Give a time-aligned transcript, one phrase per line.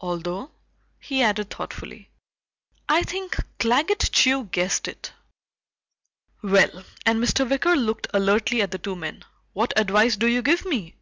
[0.00, 0.50] Although,"
[0.98, 2.10] he added thoughtfully,
[2.88, 5.12] "I think Claggett Chew guessed it.
[6.42, 7.48] Well," and Mr.
[7.48, 10.96] Wicker looked alertly at the two men, "what advice do you give me?"